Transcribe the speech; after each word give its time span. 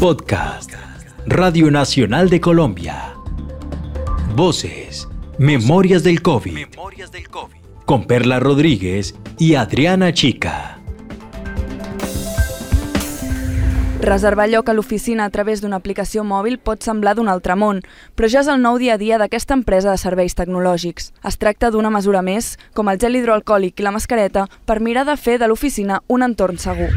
Podcast. 0.00 0.72
Radio 1.26 1.70
Nacional 1.70 2.30
de 2.30 2.40
Colombia. 2.40 3.14
Voces. 4.34 5.06
Memorias 5.36 6.02
del 6.02 6.22
COVID. 6.22 6.54
Memorias 6.54 7.12
del 7.12 7.28
COVID. 7.28 7.58
Con 7.84 8.06
Perla 8.06 8.40
Rodríguez 8.40 9.14
y 9.38 9.56
Adriana 9.56 10.14
Chica. 10.14 10.78
Reservar 14.00 14.48
lloc 14.48 14.70
a 14.70 14.72
l'oficina 14.72 15.26
a 15.26 15.30
través 15.30 15.60
d'una 15.60 15.76
aplicació 15.76 16.24
mòbil 16.24 16.56
pot 16.56 16.80
semblar 16.80 17.18
d'un 17.18 17.28
altre 17.28 17.52
món, 17.52 17.82
però 18.16 18.32
ja 18.32 18.40
és 18.40 18.48
el 18.48 18.64
nou 18.64 18.80
dia 18.80 18.96
a 18.96 18.98
dia 18.98 19.20
d'aquesta 19.20 19.52
empresa 19.52 19.92
de 19.92 20.00
serveis 20.00 20.32
tecnològics. 20.32 21.12
Es 21.28 21.36
tracta 21.36 21.68
d'una 21.68 21.92
mesura 21.92 22.24
més, 22.24 22.54
com 22.72 22.88
el 22.88 22.96
gel 22.96 23.20
hidroalcohòlic 23.20 23.76
i 23.76 23.84
la 23.84 23.92
mascareta, 23.92 24.48
per 24.64 24.80
mirar 24.80 25.04
de 25.04 25.20
fer 25.20 25.36
de 25.36 25.52
l'oficina 25.52 26.00
un 26.08 26.24
entorn 26.24 26.56
segur. 26.56 26.88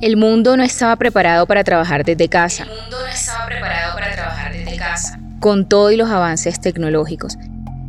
El 0.00 0.16
mundo 0.16 0.56
no 0.56 0.62
estaba 0.62 0.94
preparado 0.94 1.46
para 1.46 1.64
trabajar 1.64 2.04
desde 2.04 2.28
casa. 2.28 2.62
El 2.62 2.68
mundo 2.68 2.98
no 3.00 3.06
estaba 3.06 3.46
preparado 3.46 3.94
para 3.94 4.12
trabajar 4.12 4.52
desde 4.52 4.76
casa. 4.76 5.18
Con 5.40 5.68
todo 5.68 5.90
y 5.90 5.96
los 5.96 6.08
avances 6.08 6.60
tecnológicos. 6.60 7.36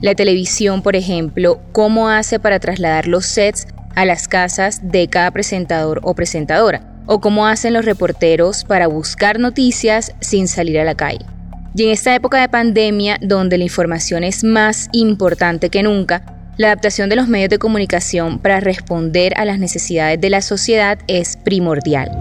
La 0.01 0.15
televisión, 0.15 0.81
por 0.81 0.95
ejemplo, 0.95 1.61
¿cómo 1.71 2.09
hace 2.09 2.39
para 2.39 2.59
trasladar 2.59 3.07
los 3.07 3.27
sets 3.27 3.67
a 3.95 4.05
las 4.05 4.27
casas 4.27 4.91
de 4.91 5.07
cada 5.07 5.29
presentador 5.29 5.99
o 6.03 6.15
presentadora, 6.15 6.81
o 7.05 7.19
cómo 7.19 7.45
hacen 7.45 7.73
los 7.73 7.85
reporteros 7.85 8.63
para 8.63 8.87
buscar 8.87 9.39
noticias 9.39 10.13
sin 10.19 10.47
salir 10.47 10.79
a 10.79 10.85
la 10.85 10.95
calle. 10.95 11.25
Y 11.75 11.83
en 11.83 11.91
esta 11.91 12.15
época 12.15 12.39
de 12.39 12.49
pandemia, 12.49 13.17
donde 13.21 13.57
la 13.57 13.65
información 13.65 14.23
es 14.23 14.43
más 14.43 14.89
importante 14.93 15.69
que 15.69 15.83
nunca, 15.83 16.23
la 16.59 16.67
adaptación 16.67 17.07
de 17.07 17.15
los 17.15 17.29
medios 17.29 17.49
de 17.49 17.57
comunicación 17.57 18.37
para 18.37 18.59
responder 18.59 19.33
a 19.37 19.45
las 19.45 19.59
necesidades 19.59 20.19
de 20.19 20.29
la 20.29 20.41
sociedad 20.41 20.99
es 21.07 21.37
primordial. 21.37 22.11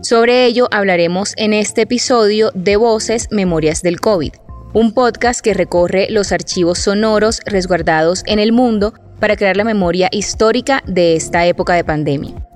Sobre 0.00 0.44
ello 0.46 0.68
hablaremos 0.70 1.32
en 1.36 1.52
este 1.52 1.82
episodio 1.82 2.52
de 2.54 2.76
Voces 2.76 3.26
Memorias 3.32 3.82
del 3.82 4.00
COVID 4.00 4.34
un 4.74 4.92
podcast 4.92 5.40
que 5.40 5.52
recorre 5.52 6.06
los 6.10 6.30
archivos 6.30 6.78
sonoros 6.78 7.40
resguardados 7.46 8.22
en 8.26 8.38
el 8.38 8.52
mundo 8.52 8.94
para 9.18 9.34
crear 9.34 9.56
la 9.56 9.64
memoria 9.64 10.08
histórica 10.12 10.84
de 10.86 11.16
esta 11.16 11.46
época 11.46 11.74
de 11.74 11.82
pandemia. 11.82 12.46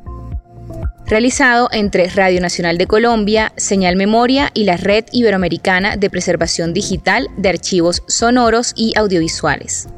Realizado 1.10 1.68
entre 1.72 2.06
Radio 2.06 2.40
Nacional 2.40 2.78
de 2.78 2.86
Colombia, 2.86 3.52
Señal 3.56 3.96
Memoria 3.96 4.52
y 4.54 4.62
la 4.62 4.76
Red 4.76 5.06
Iberoamericana 5.10 5.96
de 5.96 6.08
Preservación 6.08 6.72
Digital 6.72 7.26
de 7.36 7.48
Archivos 7.48 8.04
Sonoros 8.06 8.72
y 8.76 8.92
Audiovisuales. 8.96 9.88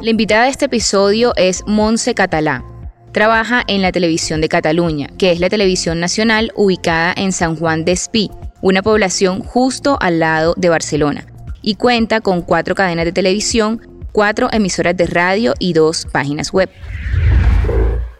La 0.00 0.10
invitada 0.10 0.44
de 0.44 0.50
este 0.50 0.66
episodio 0.66 1.32
es 1.34 1.64
Monse 1.66 2.14
Catalá, 2.14 2.62
Trabaja 3.10 3.64
en 3.66 3.82
la 3.82 3.90
televisión 3.90 4.40
de 4.40 4.48
Cataluña, 4.48 5.08
que 5.18 5.32
es 5.32 5.40
la 5.40 5.48
televisión 5.48 5.98
nacional 5.98 6.52
ubicada 6.54 7.12
en 7.16 7.32
San 7.32 7.56
Juan 7.56 7.84
de 7.84 7.92
Espí, 7.92 8.30
una 8.60 8.82
población 8.82 9.40
justo 9.40 9.98
al 10.00 10.20
lado 10.20 10.54
de 10.56 10.68
Barcelona, 10.68 11.26
y 11.62 11.74
cuenta 11.74 12.20
con 12.20 12.42
cuatro 12.42 12.76
cadenas 12.76 13.04
de 13.04 13.12
televisión, 13.12 13.80
cuatro 14.14 14.48
emisoras 14.52 14.96
de 14.96 15.06
radio 15.06 15.54
y 15.58 15.72
dos 15.72 16.06
páginas 16.06 16.52
web. 16.52 16.70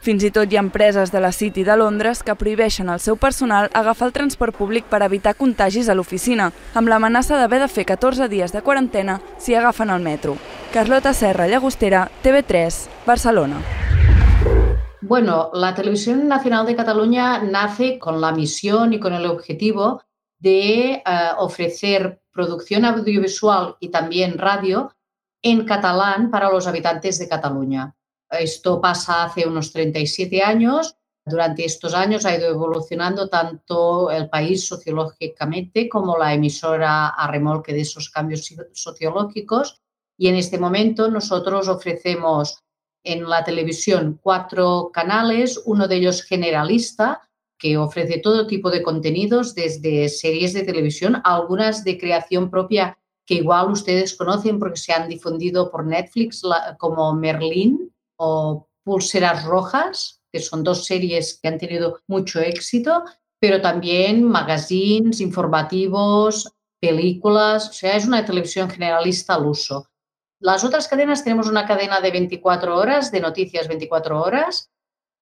Fins 0.01 0.25
i 0.27 0.31
tot 0.35 0.51
hi 0.51 0.59
ha 0.59 0.63
empreses 0.65 1.13
de 1.15 1.21
la 1.23 1.31
City 1.33 1.63
de 1.65 1.77
Londres 1.79 2.25
que 2.27 2.35
prohibeixen 2.35 2.91
al 2.91 2.99
seu 3.01 3.17
personal 3.17 3.71
agafar 3.73 4.09
el 4.11 4.13
transport 4.13 4.57
públic 4.59 4.85
per 4.91 5.01
evitar 5.07 5.37
contagis 5.39 5.89
a 5.89 5.95
l'oficina, 5.95 6.51
amb 6.75 6.91
l'amenaça 6.91 7.39
d'haver 7.39 7.63
de 7.63 7.71
fer 7.73 7.87
14 7.89 8.27
dies 8.29 8.53
de 8.53 8.61
quarantena 8.61 9.21
si 9.39 9.55
agafen 9.55 9.95
el 9.95 10.03
metro. 10.03 10.35
Carlota 10.75 11.15
Serra 11.15 11.47
Llagostera, 11.47 12.11
TV3, 12.25 12.89
Barcelona. 13.07 13.63
Bueno, 15.01 15.51
la 15.55 15.75
Televisión 15.75 16.27
Nacional 16.27 16.67
de 16.67 16.77
Cataluña 16.77 17.39
nace 17.39 18.01
con 18.01 18.21
la 18.21 18.33
misión 18.33 18.93
y 18.93 19.01
con 19.01 19.15
el 19.15 19.27
objetivo 19.27 20.03
de 20.41 20.95
eh, 20.95 21.03
ofrecer 21.39 22.21
producción 22.33 22.85
audiovisual 22.85 23.77
y 23.79 23.89
también 23.91 24.37
radio 24.37 24.94
en 25.45 25.67
catalán 25.67 26.31
para 26.31 26.51
los 26.51 26.67
habitantes 26.67 27.19
de 27.19 27.29
Cataluña. 27.29 27.95
Esto 28.31 28.81
pasa 28.81 29.25
hace 29.25 29.47
unos 29.47 29.73
37 29.73 30.43
años. 30.43 30.97
Durante 31.27 31.67
estos 31.67 31.93
años 31.93 32.25
ha 32.25 32.35
ido 32.35 32.49
evolucionando 32.49 33.29
tanto 33.29 34.11
el 34.11 34.31
país 34.31 34.67
sociológicamente 34.67 35.87
como 35.87 36.17
la 36.17 36.33
emisora 36.33 37.09
a 37.09 37.31
remolque 37.31 37.75
de 37.75 37.83
esos 37.83 38.09
cambios 38.09 38.51
sociológicos. 38.73 39.83
Y 40.17 40.29
en 40.29 40.37
este 40.37 40.59
momento 40.59 41.11
nosotros 41.11 41.69
ofrecemos 41.69 42.59
en 43.05 43.29
la 43.29 43.45
televisión 43.45 44.19
cuatro 44.23 44.91
canales, 44.95 45.61
uno 45.67 45.87
de 45.87 45.97
ellos 45.97 46.23
generalista, 46.23 47.21
que 47.59 47.77
ofrece 47.77 48.19
todo 48.19 48.47
tipo 48.47 48.71
de 48.71 48.83
contenidos, 48.83 49.55
desde 49.55 50.09
series 50.09 50.55
de 50.55 50.63
televisión, 50.63 51.21
algunas 51.23 51.85
de 51.85 51.99
creación 51.99 52.51
propia 52.51 52.97
que 53.27 53.35
igual 53.35 53.71
ustedes 53.71 54.17
conocen 54.17 54.59
porque 54.59 54.79
se 54.79 54.93
han 54.93 55.09
difundido 55.09 55.71
por 55.71 55.87
Netflix, 55.87 56.43
como 56.79 57.15
Merlín 57.15 57.93
o 58.17 58.69
Pulseras 58.85 59.45
Rojas, 59.45 60.21
que 60.31 60.41
son 60.41 60.63
dos 60.63 60.85
series 60.85 61.39
que 61.41 61.49
han 61.49 61.59
tenido 61.59 62.01
mucho 62.07 62.41
éxito, 62.41 63.05
pero 63.41 63.61
también 63.61 64.25
magazines, 64.25 65.21
informativos, 65.21 66.53
películas, 66.81 67.71
o 67.71 67.73
sea, 67.73 67.97
es 67.97 68.07
una 68.07 68.25
televisión 68.25 68.69
generalista 68.69 69.35
al 69.35 69.47
uso. 69.47 69.89
Las 70.41 70.65
otras 70.65 70.89
cadenas 70.89 71.25
tenemos 71.25 71.49
una 71.49 71.67
cadena 71.67 72.01
de 72.01 72.11
24 72.11 72.77
horas, 72.77 73.11
de 73.11 73.21
noticias 73.21 73.69
24 73.69 74.21
horas, 74.21 74.71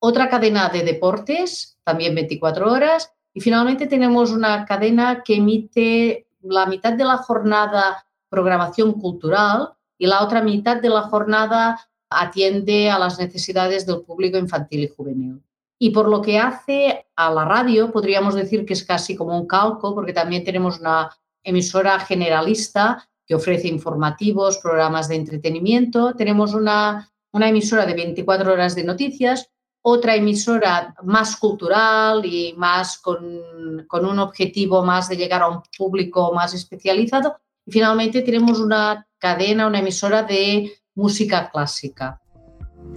otra 0.00 0.28
cadena 0.28 0.69
de 0.69 0.82
deportes, 0.82 1.78
también 1.84 2.14
24 2.14 2.72
horas, 2.72 3.12
y 3.32 3.40
finalmente 3.40 3.86
tenemos 3.86 4.32
una 4.32 4.64
cadena 4.64 5.22
que 5.24 5.36
emite 5.36 6.26
la 6.42 6.66
mitad 6.66 6.92
de 6.92 7.04
la 7.04 7.19
jornada 7.19 8.04
programación 8.28 8.92
cultural 8.94 9.75
y 9.98 10.06
la 10.06 10.22
otra 10.22 10.42
mitad 10.42 10.80
de 10.80 10.88
la 10.88 11.03
jornada 11.03 11.80
atiende 12.10 12.91
a 12.91 12.98
las 12.98 13.19
necesidades 13.19 13.86
del 13.86 14.03
público 14.03 14.38
infantil 14.38 14.84
y 14.84 14.88
juvenil. 14.88 15.42
Y 15.78 15.91
por 15.91 16.08
lo 16.08 16.22
que 16.22 16.38
hace 16.38 17.06
a 17.16 17.31
la 17.31 17.44
radio, 17.44 17.91
podríamos 17.91 18.34
decir 18.34 18.64
que 18.64 18.72
es 18.72 18.84
casi 18.84 19.16
como 19.16 19.38
un 19.38 19.47
calco, 19.47 19.94
porque 19.94 20.12
también 20.12 20.44
tenemos 20.44 20.78
una 20.78 21.10
emisora 21.42 21.98
generalista 21.98 23.08
que 23.26 23.34
ofrece 23.34 23.69
informativos, 23.69 24.58
programas 24.58 25.08
de 25.08 25.16
entretenimiento. 25.16 26.14
Tenemos 26.14 26.54
una, 26.54 27.10
una 27.32 27.48
emisora 27.48 27.84
de 27.84 27.94
24 27.94 28.52
horas 28.52 28.75
de 28.75 28.84
noticias, 28.84 29.50
otra 29.82 30.15
emisora 30.15 30.94
más 31.03 31.37
cultural 31.37 32.25
y 32.25 32.54
más 32.56 32.98
con, 32.98 33.84
con, 33.88 34.06
un 34.06 34.19
objetivo 34.20 34.84
más 34.84 35.09
de 35.09 35.16
llegar 35.16 35.43
a 35.43 35.48
un 35.48 35.62
público 35.76 36.32
más 36.32 36.54
especializado. 36.54 37.37
Y 37.66 37.72
finalmente 37.72 38.22
tenemos 38.22 38.60
una 38.60 39.06
cadena, 39.19 39.66
una 39.66 39.81
emisora 39.81 40.22
de 40.22 40.72
música 40.94 41.50
clásica. 41.50 42.20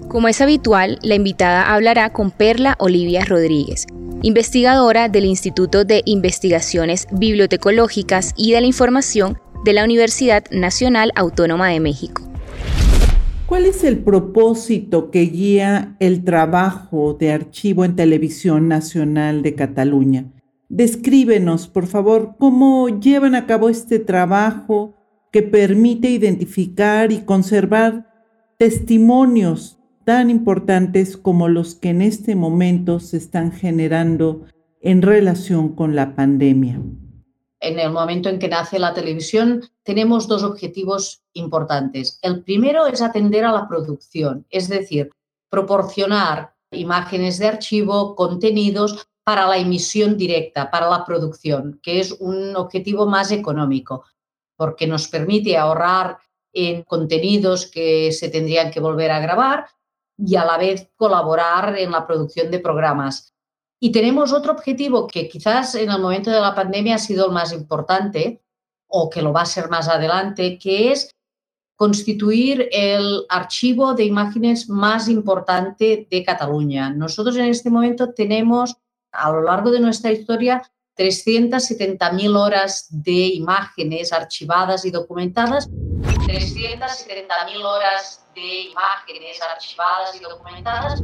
Como 0.08 0.28
es 0.28 0.42
habitual, 0.42 1.00
la 1.02 1.16
invitada 1.16 1.74
hablará 1.74 2.12
con 2.12 2.32
Perla 2.32 2.76
Olivia 2.80 3.26
Rodríguez, 3.26 3.86
investigadora 4.22 5.10
del 5.10 5.26
Instituto 5.26 5.84
de 5.84 6.02
Investigaciones 6.06 7.08
Bibliotecológicas 7.12 8.34
y 8.36 8.52
de 8.52 8.62
la 8.62 8.68
Información 8.68 9.40
de 9.64 9.74
la 9.74 9.84
Universidad 9.84 10.44
Nacional 10.52 11.12
Autónoma 11.16 11.70
de 11.70 11.80
México. 11.80 12.22
¿Cuál 13.48 13.66
es 13.68 13.84
el 13.84 14.00
propósito 14.00 15.12
que 15.12 15.22
guía 15.22 15.96
el 16.00 16.24
trabajo 16.24 17.14
de 17.14 17.32
archivo 17.32 17.86
en 17.86 17.96
Televisión 17.96 18.68
Nacional 18.68 19.44
de 19.44 19.54
Cataluña? 19.54 20.32
Descríbenos, 20.68 21.68
por 21.68 21.86
favor, 21.86 22.38
cómo 22.40 23.00
llevan 23.00 23.36
a 23.36 23.46
cabo 23.46 23.70
este 23.70 24.00
trabajo 24.00 24.96
que 25.32 25.44
permite 25.44 26.10
identificar 26.10 27.12
y 27.12 27.20
conservar 27.20 28.12
testimonios 28.58 29.78
tan 30.06 30.32
importantes 30.32 31.16
como 31.16 31.48
los 31.48 31.76
que 31.76 31.90
en 31.90 32.02
este 32.02 32.36
momento 32.36 33.00
se 33.00 33.18
están 33.18 33.52
generando 33.52 34.46
en 34.82 35.04
relación 35.04 35.70
con 35.76 35.96
la 35.96 36.16
pandemia 36.16 36.82
en 37.68 37.80
el 37.80 37.92
momento 37.92 38.30
en 38.30 38.40
que 38.40 38.48
nace 38.48 38.78
la 38.80 38.94
televisión, 38.94 39.70
tenemos 39.84 40.28
dos 40.28 40.44
objetivos 40.44 41.24
importantes. 41.34 42.20
El 42.22 42.44
primero 42.44 42.86
es 42.86 43.02
atender 43.02 43.44
a 43.44 43.52
la 43.52 43.68
producción, 43.68 44.46
es 44.50 44.70
decir, 44.70 45.12
proporcionar 45.50 46.54
imágenes 46.72 47.40
de 47.40 47.48
archivo, 47.48 48.16
contenidos 48.16 49.08
para 49.24 49.48
la 49.48 49.58
emisión 49.58 50.18
directa, 50.18 50.70
para 50.70 50.90
la 50.90 51.04
producción, 51.06 51.80
que 51.82 52.00
es 52.00 52.12
un 52.20 52.56
objetivo 52.56 53.08
más 53.08 53.32
económico, 53.32 54.06
porque 54.56 54.86
nos 54.86 55.08
permite 55.08 55.58
ahorrar 55.58 56.20
en 56.54 56.84
contenidos 56.84 57.66
que 57.66 58.12
se 58.12 58.30
tendrían 58.30 58.72
que 58.72 58.80
volver 58.80 59.12
a 59.12 59.20
grabar 59.20 59.66
y 60.18 60.36
a 60.36 60.46
la 60.46 60.58
vez 60.58 60.90
colaborar 60.96 61.78
en 61.78 61.92
la 61.92 62.06
producción 62.06 62.50
de 62.52 62.60
programas. 62.60 63.35
Y 63.80 63.92
tenemos 63.92 64.32
otro 64.32 64.54
objetivo 64.54 65.08
que 65.08 65.28
quizás 65.28 65.76
en 65.76 65.92
el 65.92 66.02
momento 66.02 66.32
de 66.32 66.40
la 66.40 66.56
pandemia 66.56 66.96
ha 66.96 67.00
sido 67.00 67.28
el 67.28 67.32
más 67.32 67.52
importante 67.52 68.42
o 68.88 69.10
que 69.10 69.22
lo 69.22 69.34
va 69.34 69.42
a 69.42 69.46
ser 69.46 69.70
más 69.70 69.88
adelante, 69.88 70.58
que 70.58 70.92
es 70.92 71.12
constituir 71.76 72.70
el 72.72 73.26
archivo 73.28 73.94
de 73.94 74.06
imágenes 74.06 74.70
más 74.70 75.10
importante 75.10 76.08
de 76.10 76.24
Cataluña. 76.24 76.90
Nosotros 76.90 77.36
en 77.36 77.46
este 77.46 77.70
momento 77.70 78.14
tenemos 78.14 78.78
a 79.12 79.32
lo 79.32 79.42
largo 79.42 79.72
de 79.72 79.82
nuestra 79.82 80.12
historia 80.12 80.62
370.000 80.98 82.38
horas 82.38 82.88
de 82.90 83.28
imágenes 83.28 84.14
archivadas 84.14 84.86
y 84.86 84.92
documentadas. 84.92 85.70
370.000 86.28 87.64
horas 87.64 88.26
de 88.36 88.70
imágenes 88.70 89.40
archivadas 89.42 90.16
y 90.16 90.24
documentadas. 90.24 91.04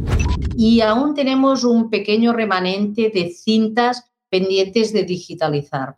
Y 0.58 0.82
aún 0.82 1.14
tenemos 1.14 1.64
un 1.64 1.90
pequeño 1.90 2.34
remanente 2.34 3.12
de 3.14 3.30
cintas 3.30 4.12
pendientes 4.30 4.94
de 4.94 5.04
digitalizar. 5.04 5.98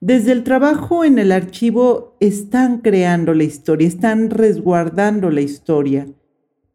Desde 0.00 0.32
el 0.32 0.44
trabajo 0.44 1.04
en 1.04 1.18
el 1.18 1.32
archivo 1.32 2.16
están 2.20 2.78
creando 2.78 3.34
la 3.34 3.44
historia, 3.44 3.86
están 3.86 4.30
resguardando 4.30 5.30
la 5.30 5.42
historia, 5.42 6.06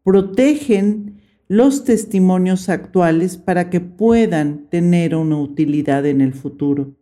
protegen 0.04 1.22
los 1.48 1.84
testimonios 1.84 2.68
actuales 2.68 3.36
para 3.36 3.70
que 3.70 3.80
puedan 3.80 4.68
tener 4.68 5.14
una 5.14 5.38
utilidad 5.38 6.06
en 6.06 6.20
el 6.20 6.34
futuro. 6.34 6.94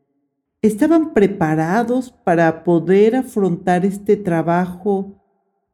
¿Estaban 0.65 1.13
preparados 1.13 2.11
para 2.11 2.65
poder 2.65 3.17
afrontar 3.17 3.85
este 3.85 4.17
trabajo 4.17 5.23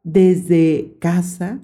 desde 0.03 0.99
casa? 0.99 1.61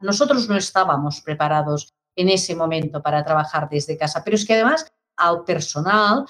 Nosotros 0.00 0.48
no 0.48 0.56
estábamos 0.56 1.20
preparados 1.20 1.94
en 2.16 2.30
ese 2.30 2.56
momento 2.56 3.00
para 3.00 3.24
trabajar 3.24 3.68
desde 3.70 3.96
casa, 3.96 4.24
pero 4.24 4.34
es 4.34 4.44
que 4.44 4.54
además 4.54 4.92
al 5.16 5.44
personal 5.44 6.26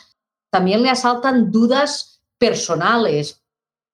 también 0.51 0.83
le 0.83 0.91
asaltan 0.91 1.51
dudas 1.51 2.21
personales. 2.37 3.43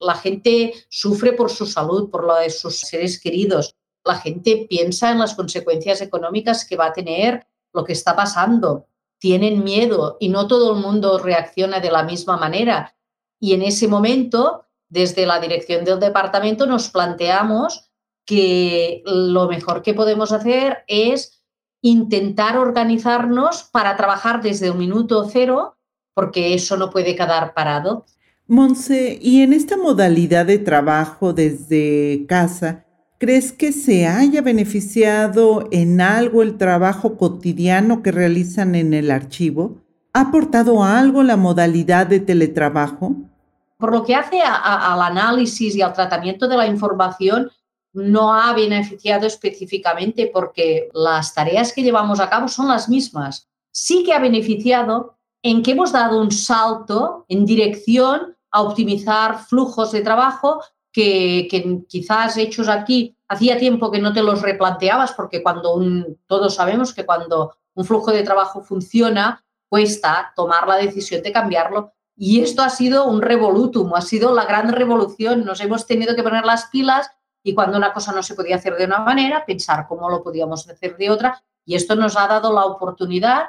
La 0.00 0.16
gente 0.16 0.74
sufre 0.88 1.34
por 1.34 1.50
su 1.52 1.66
salud, 1.66 2.10
por 2.10 2.24
lo 2.24 2.34
de 2.34 2.50
sus 2.50 2.80
seres 2.80 3.20
queridos. 3.20 3.76
La 4.04 4.16
gente 4.16 4.66
piensa 4.68 5.12
en 5.12 5.20
las 5.20 5.36
consecuencias 5.36 6.00
económicas 6.00 6.64
que 6.64 6.74
va 6.74 6.86
a 6.86 6.92
tener 6.92 7.46
lo 7.72 7.84
que 7.84 7.92
está 7.92 8.16
pasando. 8.16 8.88
Tienen 9.20 9.62
miedo 9.62 10.16
y 10.18 10.28
no 10.30 10.48
todo 10.48 10.74
el 10.74 10.82
mundo 10.82 11.18
reacciona 11.18 11.78
de 11.78 11.92
la 11.92 12.02
misma 12.02 12.36
manera. 12.36 12.96
Y 13.38 13.54
en 13.54 13.62
ese 13.62 13.86
momento, 13.86 14.66
desde 14.88 15.26
la 15.26 15.38
dirección 15.38 15.84
del 15.84 16.00
departamento, 16.00 16.66
nos 16.66 16.88
planteamos 16.90 17.88
que 18.24 19.02
lo 19.06 19.46
mejor 19.46 19.82
que 19.82 19.94
podemos 19.94 20.32
hacer 20.32 20.78
es 20.88 21.40
intentar 21.82 22.58
organizarnos 22.58 23.62
para 23.62 23.96
trabajar 23.96 24.42
desde 24.42 24.72
un 24.72 24.78
minuto 24.78 25.28
cero 25.30 25.76
porque 26.14 26.54
eso 26.54 26.76
no 26.76 26.90
puede 26.90 27.14
quedar 27.14 27.54
parado. 27.54 28.04
Monse, 28.46 29.18
y 29.22 29.42
en 29.42 29.52
esta 29.52 29.76
modalidad 29.76 30.44
de 30.44 30.58
trabajo 30.58 31.32
desde 31.32 32.26
casa, 32.28 32.84
¿crees 33.20 33.52
que 33.52 33.70
se 33.72 34.06
haya 34.06 34.40
beneficiado 34.40 35.68
en 35.70 36.00
algo 36.00 36.42
el 36.42 36.56
trabajo 36.56 37.18
cotidiano 37.18 38.02
que 38.02 38.12
realizan 38.12 38.74
en 38.74 38.94
el 38.94 39.10
archivo? 39.10 39.76
¿Ha 40.14 40.22
aportado 40.22 40.82
algo 40.82 41.22
la 41.22 41.36
modalidad 41.36 42.06
de 42.06 42.20
teletrabajo? 42.20 43.14
Por 43.76 43.92
lo 43.92 44.04
que 44.04 44.14
hace 44.14 44.40
al 44.42 45.02
análisis 45.02 45.76
y 45.76 45.82
al 45.82 45.92
tratamiento 45.92 46.48
de 46.48 46.56
la 46.56 46.66
información, 46.66 47.50
no 47.92 48.32
ha 48.32 48.54
beneficiado 48.54 49.26
específicamente 49.26 50.30
porque 50.32 50.88
las 50.94 51.34
tareas 51.34 51.74
que 51.74 51.82
llevamos 51.82 52.20
a 52.20 52.30
cabo 52.30 52.48
son 52.48 52.68
las 52.68 52.88
mismas. 52.88 53.48
Sí 53.70 54.02
que 54.02 54.14
ha 54.14 54.18
beneficiado 54.18 55.18
en 55.42 55.62
que 55.62 55.72
hemos 55.72 55.92
dado 55.92 56.20
un 56.20 56.30
salto 56.30 57.26
en 57.28 57.44
dirección 57.44 58.34
a 58.50 58.62
optimizar 58.62 59.44
flujos 59.44 59.92
de 59.92 60.00
trabajo 60.00 60.62
que, 60.92 61.48
quizás 61.88 62.36
hechos 62.36 62.68
aquí 62.68 63.16
hacía 63.28 63.58
tiempo 63.58 63.90
que 63.90 64.00
no 64.00 64.12
te 64.12 64.22
los 64.22 64.42
replanteabas 64.42 65.12
porque 65.12 65.42
cuando 65.42 65.80
todos 66.26 66.54
sabemos 66.54 66.92
que 66.92 67.06
cuando 67.06 67.56
un 67.74 67.84
flujo 67.84 68.10
de 68.10 68.22
trabajo 68.22 68.62
funciona 68.62 69.44
cuesta 69.68 70.32
tomar 70.34 70.66
la 70.66 70.76
decisión 70.76 71.22
de 71.22 71.32
cambiarlo 71.32 71.92
y 72.16 72.42
esto 72.42 72.62
ha 72.62 72.68
sido 72.68 73.06
un 73.06 73.22
revolutum, 73.22 73.94
ha 73.94 74.02
sido 74.02 74.34
la 74.34 74.44
gran 74.44 74.70
revolución. 74.72 75.44
Nos 75.44 75.60
hemos 75.62 75.86
tenido 75.86 76.14
que 76.14 76.22
poner 76.22 76.44
las 76.44 76.66
pilas 76.66 77.10
y 77.42 77.54
cuando 77.54 77.78
una 77.78 77.94
cosa 77.94 78.12
no 78.12 78.22
se 78.22 78.34
podía 78.34 78.56
hacer 78.56 78.76
de 78.76 78.84
una 78.84 78.98
manera, 78.98 79.46
pensar 79.46 79.86
cómo 79.88 80.10
lo 80.10 80.22
podíamos 80.22 80.68
hacer 80.68 80.98
de 80.98 81.08
otra. 81.08 81.42
Y 81.64 81.76
esto 81.76 81.96
nos 81.96 82.18
ha 82.18 82.26
dado 82.26 82.52
la 82.52 82.66
oportunidad 82.66 83.46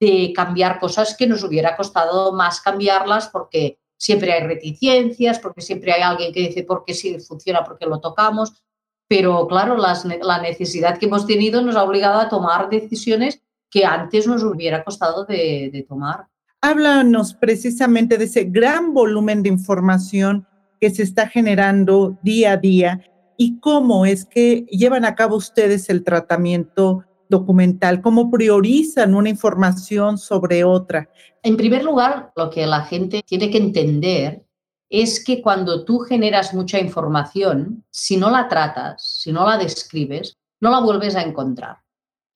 de 0.00 0.32
cambiar 0.34 0.80
cosas 0.80 1.16
que 1.16 1.28
nos 1.28 1.44
hubiera 1.44 1.76
costado 1.76 2.32
más 2.32 2.60
cambiarlas 2.60 3.28
porque 3.28 3.78
siempre 3.98 4.32
hay 4.32 4.46
reticencias, 4.46 5.38
porque 5.38 5.60
siempre 5.60 5.92
hay 5.92 6.00
alguien 6.00 6.32
que 6.32 6.40
dice 6.40 6.62
por 6.62 6.84
qué 6.86 6.94
sí 6.94 7.18
funciona, 7.20 7.64
porque 7.64 7.84
lo 7.84 8.00
tocamos. 8.00 8.64
Pero 9.08 9.46
claro, 9.46 9.76
la 9.76 10.42
necesidad 10.42 10.98
que 10.98 11.06
hemos 11.06 11.26
tenido 11.26 11.60
nos 11.60 11.76
ha 11.76 11.82
obligado 11.82 12.20
a 12.20 12.28
tomar 12.28 12.70
decisiones 12.70 13.42
que 13.70 13.84
antes 13.84 14.26
nos 14.26 14.42
hubiera 14.42 14.84
costado 14.84 15.24
de, 15.24 15.70
de 15.72 15.82
tomar. 15.82 16.26
Háblanos 16.60 17.34
precisamente 17.34 18.18
de 18.18 18.24
ese 18.24 18.44
gran 18.44 18.94
volumen 18.94 19.42
de 19.42 19.48
información 19.48 20.46
que 20.80 20.90
se 20.90 21.02
está 21.02 21.28
generando 21.28 22.18
día 22.22 22.52
a 22.52 22.56
día 22.56 23.02
y 23.36 23.60
cómo 23.60 24.04
es 24.04 24.24
que 24.24 24.66
llevan 24.70 25.04
a 25.04 25.14
cabo 25.14 25.36
ustedes 25.36 25.88
el 25.88 26.02
tratamiento 26.02 27.04
documental, 27.28 28.00
cómo 28.00 28.30
priorizan 28.30 29.14
una 29.14 29.28
información 29.28 30.18
sobre 30.18 30.64
otra. 30.64 31.08
En 31.42 31.56
primer 31.56 31.84
lugar, 31.84 32.32
lo 32.36 32.50
que 32.50 32.66
la 32.66 32.82
gente 32.82 33.22
tiene 33.22 33.50
que 33.50 33.58
entender 33.58 34.44
es 34.90 35.22
que 35.22 35.42
cuando 35.42 35.84
tú 35.84 35.98
generas 36.00 36.54
mucha 36.54 36.80
información, 36.80 37.84
si 37.90 38.16
no 38.16 38.30
la 38.30 38.48
tratas, 38.48 39.20
si 39.20 39.32
no 39.32 39.46
la 39.46 39.58
describes, 39.58 40.36
no 40.60 40.70
la 40.70 40.80
vuelves 40.80 41.14
a 41.14 41.22
encontrar. 41.22 41.78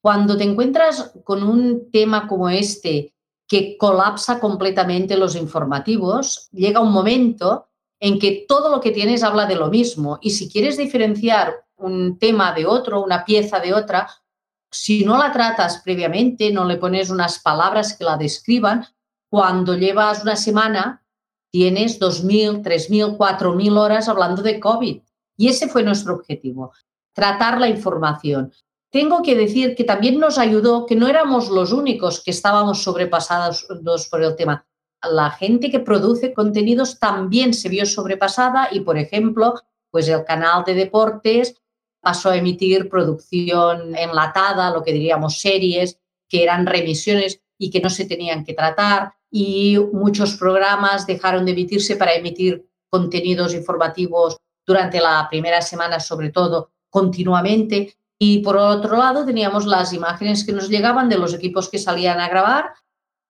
Cuando 0.00 0.37
te 0.37 0.44
encuentras 0.44 1.12
con 1.25 1.43
un 1.43 1.91
tema 1.91 2.27
como 2.27 2.49
este 2.49 3.15
que 3.47 3.77
colapsa 3.77 4.41
completamente 4.41 5.17
los 5.17 5.37
informativos, 5.37 6.49
llega 6.53 6.81
un 6.81 6.93
momento 6.93 7.69
en 8.00 8.19
que 8.19 8.44
todo 8.49 8.71
lo 8.71 8.81
que 8.81 8.91
tienes 8.91 9.23
habla 9.23 9.47
de 9.47 9.55
lo 9.55 9.69
mismo 9.69 10.19
y 10.21 10.31
si 10.31 10.50
quieres 10.50 10.77
diferenciar 10.77 11.55
un 11.77 12.19
tema 12.19 12.53
de 12.53 12.67
otro, 12.67 13.03
una 13.03 13.25
pieza 13.25 13.61
de 13.61 13.75
otra, 13.75 14.09
si 14.73 15.05
no 15.05 15.19
la 15.19 15.31
tratas 15.31 15.81
previamente, 15.85 16.51
no 16.51 16.65
le 16.65 16.77
pones 16.77 17.11
unas 17.11 17.39
palabras 17.39 17.97
que 17.97 18.05
la 18.05 18.17
describan, 18.17 18.85
cuando 19.31 19.77
llevas 19.77 20.23
una 20.23 20.37
semana 20.37 21.05
tienes 21.51 22.01
2.000, 22.01 22.63
3.000, 22.63 23.17
4.000 23.17 23.79
horas 23.79 24.09
hablando 24.09 24.43
de 24.43 24.59
COVID. 24.59 25.03
Y 25.37 25.49
ese 25.49 25.69
fue 25.69 25.82
nuestro 25.82 26.15
objetivo, 26.15 26.73
tratar 27.15 27.61
la 27.61 27.69
información. 27.69 28.53
Tengo 28.91 29.23
que 29.23 29.37
decir 29.37 29.75
que 29.75 29.85
también 29.85 30.19
nos 30.19 30.39
ayudó 30.39 30.87
que 30.87 30.96
no 30.96 31.06
éramos 31.06 31.49
los 31.49 31.73
únicos 31.73 32.23
que 32.23 32.31
estábamos 32.31 32.82
sobrepasados 32.82 33.67
por 34.11 34.23
el 34.23 34.35
tema 34.37 34.67
la 35.11 35.31
gente 35.31 35.70
que 35.70 35.81
produce 35.81 36.32
contenidos 36.32 36.99
también 36.99 37.55
se 37.55 37.69
vio 37.69 37.87
sobrepasada 37.87 38.69
y, 38.70 38.81
por 38.81 38.99
ejemplo, 38.99 39.55
pues 39.91 40.08
el 40.08 40.25
canal 40.25 40.65
de 40.65 40.75
deportes 40.75 41.61
pasó 42.03 42.31
a 42.31 42.37
emitir 42.37 42.91
producción 42.91 43.97
enlatada, 43.97 44.71
lo 44.71 44.82
que 44.82 44.93
diríamos 44.93 45.41
series, 45.41 45.99
que 46.29 46.43
eran 46.43 46.67
remisiones 46.67 47.41
y 47.59 47.71
que 47.71 47.81
no 47.81 47.89
se 47.89 48.05
tenían 48.05 48.44
que 48.44 48.55
tratar 48.55 49.15
y 49.32 49.79
muchos 49.93 50.37
programas 50.37 51.06
dejaron 51.06 51.47
de 51.47 51.53
emitirse 51.53 51.97
para 51.97 52.15
emitir 52.15 52.69
contenidos 52.91 53.55
informativos 53.55 54.37
durante 54.67 55.01
la 55.01 55.27
primera 55.31 55.63
semana, 55.63 55.99
sobre 55.99 56.31
todo 56.31 56.73
continuamente. 56.91 57.97
Y 58.19 58.41
por 58.41 58.59
otro 58.59 58.99
lado, 58.99 59.25
teníamos 59.25 59.65
las 59.65 59.94
imágenes 59.94 60.44
que 60.44 60.53
nos 60.53 60.69
llegaban 60.69 61.09
de 61.09 61.19
los 61.19 61.32
equipos 61.32 61.71
que 61.71 61.79
salían 61.79 62.21
a 62.21 62.29
grabar, 62.29 62.75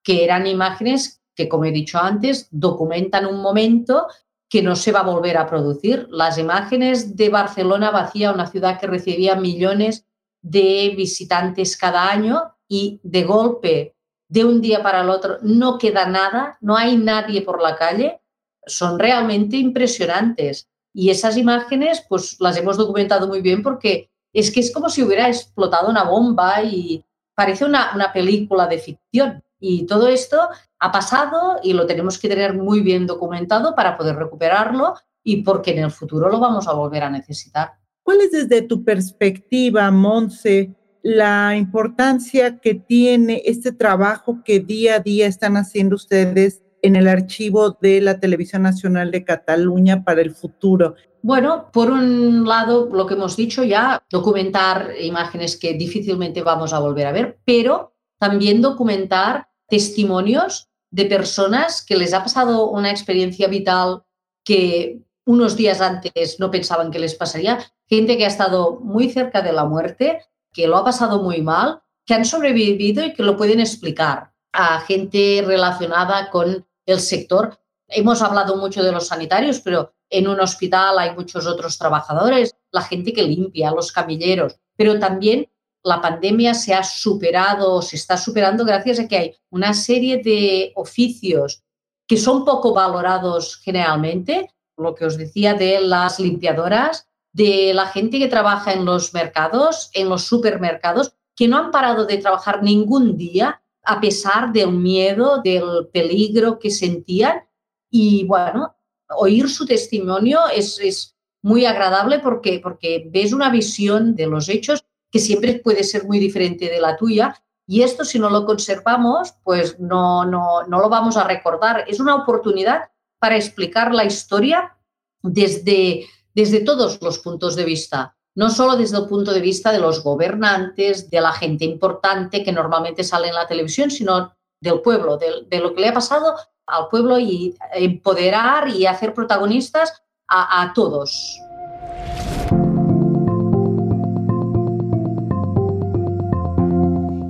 que 0.03 0.25
eran 0.25 0.45
imágenes 0.45 1.23
que, 1.33 1.47
como 1.47 1.63
he 1.63 1.71
dicho 1.71 1.97
antes, 1.97 2.49
documentan 2.51 3.25
un 3.25 3.41
momento 3.41 4.07
que 4.53 4.61
no 4.61 4.75
se 4.75 4.91
va 4.91 4.99
a 4.99 5.11
volver 5.11 5.35
a 5.35 5.47
producir. 5.47 6.05
Las 6.11 6.37
imágenes 6.37 7.17
de 7.17 7.29
Barcelona 7.29 7.89
vacía, 7.89 8.31
una 8.31 8.45
ciudad 8.45 8.79
que 8.79 8.85
recibía 8.85 9.35
millones 9.35 10.05
de 10.43 10.93
visitantes 10.95 11.75
cada 11.75 12.11
año 12.11 12.53
y 12.67 12.99
de 13.01 13.23
golpe, 13.23 13.95
de 14.27 14.45
un 14.45 14.61
día 14.61 14.83
para 14.83 15.01
el 15.01 15.09
otro, 15.09 15.39
no 15.41 15.79
queda 15.79 16.05
nada, 16.05 16.59
no 16.61 16.77
hay 16.77 16.97
nadie 16.97 17.41
por 17.41 17.63
la 17.63 17.75
calle, 17.77 18.21
son 18.67 18.99
realmente 18.99 19.57
impresionantes. 19.57 20.69
Y 20.93 21.09
esas 21.09 21.35
imágenes, 21.35 22.05
pues 22.07 22.39
las 22.39 22.55
hemos 22.55 22.77
documentado 22.77 23.27
muy 23.27 23.41
bien 23.41 23.63
porque 23.63 24.11
es 24.33 24.51
que 24.51 24.59
es 24.59 24.71
como 24.71 24.87
si 24.87 25.01
hubiera 25.01 25.29
explotado 25.29 25.89
una 25.89 26.03
bomba 26.03 26.61
y 26.61 27.03
parece 27.33 27.65
una, 27.65 27.89
una 27.95 28.13
película 28.13 28.67
de 28.67 28.77
ficción. 28.77 29.43
Y 29.65 29.85
todo 29.85 30.09
esto 30.09 30.49
ha 30.79 30.91
pasado 30.91 31.57
y 31.63 31.71
lo 31.71 31.85
tenemos 31.85 32.19
que 32.19 32.27
tener 32.27 32.53
muy 32.53 32.81
bien 32.81 33.07
documentado 33.07 33.73
para 33.73 33.95
poder 33.95 34.17
recuperarlo 34.17 34.95
y 35.23 35.41
porque 35.41 35.71
en 35.71 35.85
el 35.85 35.91
futuro 35.91 36.27
lo 36.27 36.37
vamos 36.37 36.67
a 36.67 36.73
volver 36.73 37.01
a 37.03 37.09
necesitar. 37.09 37.71
¿Cuál 38.03 38.19
es 38.19 38.31
desde 38.31 38.63
tu 38.63 38.83
perspectiva, 38.83 39.89
Monse, 39.89 40.75
la 41.01 41.55
importancia 41.55 42.59
que 42.59 42.75
tiene 42.75 43.41
este 43.45 43.71
trabajo 43.71 44.41
que 44.43 44.59
día 44.59 44.95
a 44.95 44.99
día 44.99 45.27
están 45.27 45.55
haciendo 45.55 45.95
ustedes 45.95 46.61
en 46.81 46.97
el 46.97 47.07
archivo 47.07 47.77
de 47.79 48.01
la 48.01 48.19
Televisión 48.19 48.63
Nacional 48.63 49.11
de 49.11 49.23
Cataluña 49.23 50.03
para 50.03 50.19
el 50.19 50.31
futuro? 50.31 50.95
Bueno, 51.21 51.69
por 51.71 51.89
un 51.89 52.45
lado, 52.45 52.89
lo 52.91 53.07
que 53.07 53.13
hemos 53.13 53.37
dicho 53.37 53.63
ya, 53.63 54.03
documentar 54.09 54.89
imágenes 54.99 55.55
que 55.55 55.71
difícilmente 55.75 56.41
vamos 56.41 56.73
a 56.73 56.79
volver 56.79 57.07
a 57.07 57.13
ver, 57.13 57.39
pero 57.45 57.93
también 58.19 58.61
documentar 58.61 59.47
testimonios 59.67 60.69
de 60.91 61.05
personas 61.05 61.83
que 61.83 61.95
les 61.95 62.13
ha 62.13 62.23
pasado 62.23 62.69
una 62.69 62.91
experiencia 62.91 63.47
vital 63.47 64.03
que 64.43 64.99
unos 65.25 65.55
días 65.55 65.81
antes 65.81 66.39
no 66.39 66.51
pensaban 66.51 66.91
que 66.91 66.99
les 66.99 67.15
pasaría, 67.15 67.59
gente 67.87 68.17
que 68.17 68.25
ha 68.25 68.27
estado 68.27 68.79
muy 68.81 69.09
cerca 69.09 69.41
de 69.41 69.53
la 69.53 69.65
muerte, 69.65 70.21
que 70.51 70.67
lo 70.67 70.77
ha 70.77 70.83
pasado 70.83 71.21
muy 71.21 71.41
mal, 71.41 71.81
que 72.05 72.13
han 72.13 72.25
sobrevivido 72.25 73.03
y 73.05 73.13
que 73.13 73.23
lo 73.23 73.37
pueden 73.37 73.59
explicar 73.59 74.33
a 74.51 74.81
gente 74.81 75.43
relacionada 75.45 76.29
con 76.29 76.65
el 76.85 76.99
sector. 76.99 77.57
Hemos 77.87 78.21
hablado 78.21 78.57
mucho 78.57 78.83
de 78.83 78.91
los 78.91 79.07
sanitarios, 79.07 79.61
pero 79.61 79.93
en 80.09 80.27
un 80.27 80.39
hospital 80.39 80.99
hay 80.99 81.15
muchos 81.15 81.47
otros 81.47 81.77
trabajadores, 81.77 82.55
la 82.71 82.81
gente 82.81 83.13
que 83.13 83.23
limpia, 83.23 83.71
los 83.71 83.91
camilleros, 83.91 84.59
pero 84.75 84.99
también 84.99 85.49
la 85.83 86.01
pandemia 86.01 86.53
se 86.53 86.73
ha 86.73 86.83
superado, 86.83 87.81
se 87.81 87.97
está 87.97 88.17
superando 88.17 88.65
gracias 88.65 88.99
a 88.99 89.07
que 89.07 89.17
hay 89.17 89.35
una 89.49 89.73
serie 89.73 90.17
de 90.23 90.71
oficios 90.75 91.63
que 92.07 92.17
son 92.17 92.45
poco 92.45 92.73
valorados 92.73 93.57
generalmente, 93.57 94.49
lo 94.77 94.95
que 94.95 95.05
os 95.05 95.17
decía 95.17 95.53
de 95.53 95.81
las 95.81 96.19
limpiadoras, 96.19 97.07
de 97.33 97.73
la 97.73 97.87
gente 97.87 98.19
que 98.19 98.27
trabaja 98.27 98.73
en 98.73 98.85
los 98.85 99.13
mercados, 99.13 99.89
en 99.93 100.09
los 100.09 100.23
supermercados, 100.23 101.15
que 101.35 101.47
no 101.47 101.57
han 101.57 101.71
parado 101.71 102.05
de 102.05 102.17
trabajar 102.17 102.63
ningún 102.63 103.17
día 103.17 103.61
a 103.85 103.99
pesar 103.99 104.53
del 104.53 104.71
miedo, 104.71 105.41
del 105.43 105.89
peligro 105.91 106.59
que 106.59 106.71
sentían. 106.71 107.43
Y 107.89 108.25
bueno, 108.25 108.75
oír 109.17 109.49
su 109.49 109.65
testimonio 109.65 110.39
es, 110.53 110.79
es 110.79 111.17
muy 111.41 111.65
agradable 111.65 112.19
porque, 112.19 112.59
porque 112.61 113.09
ves 113.11 113.33
una 113.33 113.49
visión 113.49 114.15
de 114.15 114.27
los 114.27 114.47
hechos 114.47 114.85
que 115.13 115.19
siempre 115.19 115.59
puede 115.59 115.83
ser 115.83 116.05
muy 116.05 116.17
diferente 116.17 116.71
de 116.71 116.81
la 116.81 116.97
tuya. 116.97 117.39
Y 117.67 117.83
esto, 117.83 118.03
si 118.03 118.17
no 118.17 118.31
lo 118.31 118.47
conservamos, 118.47 119.35
pues 119.43 119.79
no, 119.79 120.25
no, 120.25 120.63
no 120.63 120.79
lo 120.79 120.89
vamos 120.89 121.17
a 121.17 121.23
recordar. 121.23 121.85
Es 121.87 121.99
una 121.99 122.15
oportunidad 122.15 122.89
para 123.19 123.35
explicar 123.35 123.93
la 123.93 124.05
historia 124.05 124.75
desde, 125.21 126.07
desde 126.33 126.61
todos 126.61 126.99
los 126.99 127.19
puntos 127.19 127.55
de 127.55 127.63
vista, 127.63 128.17
no 128.33 128.49
solo 128.49 128.75
desde 128.75 128.97
el 128.97 129.07
punto 129.07 129.31
de 129.31 129.39
vista 129.39 129.71
de 129.71 129.77
los 129.77 130.03
gobernantes, 130.03 131.11
de 131.11 131.21
la 131.21 131.31
gente 131.31 131.63
importante 131.63 132.43
que 132.43 132.51
normalmente 132.51 133.03
sale 133.03 133.27
en 133.27 133.35
la 133.35 133.47
televisión, 133.47 133.91
sino 133.91 134.33
del 134.59 134.81
pueblo, 134.81 135.17
de, 135.17 135.59
lo 135.59 135.75
que 135.75 135.81
le 135.81 135.89
ha 135.89 135.93
pasado 135.93 136.35
al 136.65 136.87
pueblo 136.87 137.19
y 137.19 137.55
empoderar 137.75 138.67
y 138.67 138.87
hacer 138.87 139.13
protagonistas 139.13 139.93
a 140.27 140.71
todos. 140.73 141.39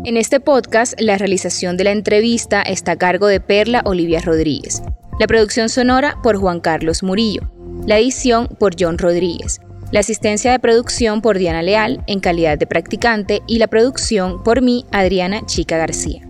En 0.05 0.17
este 0.17 0.41
podcast, 0.41 0.99
la 0.99 1.17
realización 1.17 1.77
de 1.77 1.85
la 1.85 1.91
entrevista 1.91 2.61
está 2.61 2.91
a 2.91 2.97
cargo 2.97 3.27
de 3.27 3.39
Perla 3.39 3.81
Olivia 3.85 4.19
Rodríguez. 4.19 4.83
La 5.17 5.27
producción 5.27 5.69
sonora 5.69 6.17
por 6.21 6.35
Juan 6.35 6.59
Carlos 6.59 7.03
Murillo. 7.03 7.49
La 7.87 7.97
edición 7.97 8.49
por 8.59 8.73
John 8.77 8.97
Rodríguez. 8.97 9.61
La 9.91 10.01
asistencia 10.01 10.51
de 10.51 10.59
producción 10.59 11.21
por 11.21 11.37
Diana 11.37 11.61
Leal 11.61 12.03
en 12.07 12.19
calidad 12.19 12.57
de 12.57 12.67
practicante 12.67 13.43
y 13.47 13.59
la 13.59 13.67
producción 13.67 14.43
por 14.43 14.61
mí, 14.61 14.85
Adriana 14.91 15.45
Chica 15.45 15.77
García. 15.77 16.27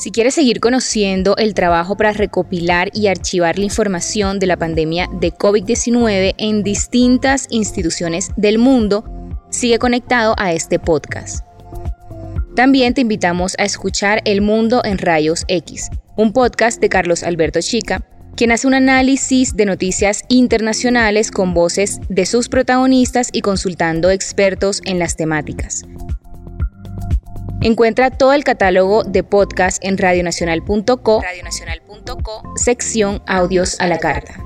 Si 0.00 0.12
quieres 0.12 0.32
seguir 0.32 0.60
conociendo 0.60 1.36
el 1.36 1.52
trabajo 1.52 1.94
para 1.94 2.14
recopilar 2.14 2.88
y 2.94 3.08
archivar 3.08 3.58
la 3.58 3.66
información 3.66 4.38
de 4.38 4.46
la 4.46 4.56
pandemia 4.56 5.10
de 5.20 5.30
COVID-19 5.30 6.36
en 6.38 6.62
distintas 6.62 7.46
instituciones 7.50 8.30
del 8.38 8.56
mundo, 8.56 9.04
sigue 9.50 9.78
conectado 9.78 10.34
a 10.38 10.54
este 10.54 10.78
podcast. 10.78 11.44
También 12.56 12.94
te 12.94 13.02
invitamos 13.02 13.54
a 13.58 13.64
escuchar 13.64 14.22
El 14.24 14.40
Mundo 14.40 14.80
en 14.86 14.96
Rayos 14.96 15.44
X, 15.48 15.90
un 16.16 16.32
podcast 16.32 16.80
de 16.80 16.88
Carlos 16.88 17.22
Alberto 17.22 17.60
Chica, 17.60 18.02
quien 18.36 18.52
hace 18.52 18.66
un 18.66 18.72
análisis 18.72 19.54
de 19.54 19.66
noticias 19.66 20.22
internacionales 20.28 21.30
con 21.30 21.52
voces 21.52 22.00
de 22.08 22.24
sus 22.24 22.48
protagonistas 22.48 23.28
y 23.34 23.42
consultando 23.42 24.08
expertos 24.10 24.80
en 24.86 24.98
las 24.98 25.16
temáticas. 25.16 25.82
Encuentra 27.62 28.10
todo 28.10 28.32
el 28.32 28.42
catálogo 28.42 29.04
de 29.04 29.22
podcast 29.22 29.84
en 29.84 29.98
radionacional.co, 29.98 31.20
radionacional.co, 31.22 32.42
sección 32.56 33.22
Audios 33.26 33.78
a 33.80 33.86
la 33.86 33.98
carta. 33.98 34.40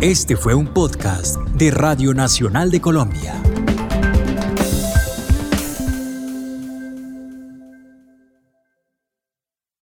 Este 0.00 0.36
fue 0.36 0.54
un 0.54 0.72
podcast 0.72 1.36
de 1.54 1.70
Radio 1.72 2.14
Nacional 2.14 2.70
de 2.70 2.80
Colombia. 2.80 3.34